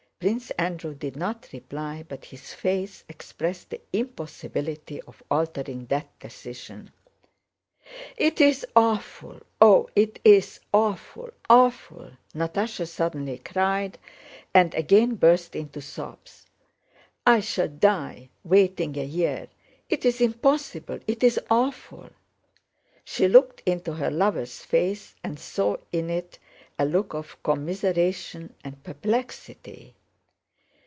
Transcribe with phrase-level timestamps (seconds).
[0.21, 6.91] Prince Andrew did not reply, but his face expressed the impossibility of altering that decision.
[8.17, 9.39] "It's awful!
[9.59, 11.31] Oh, it's awful!
[11.49, 13.97] awful!" Natásha suddenly cried,
[14.53, 16.45] and again burst into sobs.
[17.25, 19.47] "I shall die, waiting a year:
[19.89, 22.11] it's impossible, it's awful!"
[23.03, 26.37] She looked into her lover's face and saw in it
[26.77, 29.95] a look of commiseration and perplexity.